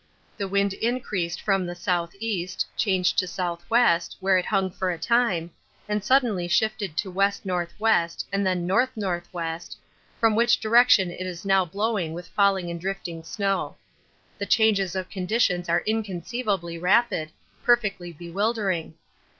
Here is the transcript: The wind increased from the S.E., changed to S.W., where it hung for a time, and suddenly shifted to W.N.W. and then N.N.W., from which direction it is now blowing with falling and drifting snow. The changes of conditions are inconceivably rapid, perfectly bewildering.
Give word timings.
The 0.35 0.47
wind 0.47 0.73
increased 0.73 1.39
from 1.41 1.67
the 1.67 1.73
S.E., 1.77 2.47
changed 2.75 3.19
to 3.19 3.25
S.W., 3.25 3.63
where 4.19 4.37
it 4.39 4.47
hung 4.47 4.71
for 4.71 4.89
a 4.89 4.97
time, 4.97 5.51
and 5.87 6.03
suddenly 6.03 6.47
shifted 6.47 6.97
to 6.97 7.09
W.N.W. 7.13 7.67
and 8.33 8.43
then 8.43 8.67
N.N.W., 8.67 9.59
from 10.19 10.35
which 10.35 10.59
direction 10.59 11.11
it 11.11 11.27
is 11.27 11.45
now 11.45 11.65
blowing 11.65 12.13
with 12.13 12.29
falling 12.29 12.71
and 12.71 12.81
drifting 12.81 13.21
snow. 13.21 13.75
The 14.39 14.47
changes 14.47 14.95
of 14.95 15.07
conditions 15.07 15.69
are 15.69 15.81
inconceivably 15.85 16.79
rapid, 16.79 17.29
perfectly 17.63 18.11
bewildering. 18.11 18.95